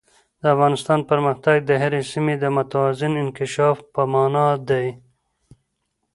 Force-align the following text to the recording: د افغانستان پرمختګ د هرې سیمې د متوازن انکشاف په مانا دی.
د 0.41 0.43
افغانستان 0.53 0.99
پرمختګ 1.11 1.57
د 1.65 1.71
هرې 1.81 2.01
سیمې 2.11 2.35
د 2.39 2.45
متوازن 2.55 3.13
انکشاف 3.23 3.77
په 3.93 4.01
مانا 4.11 4.47
دی. 4.69 4.87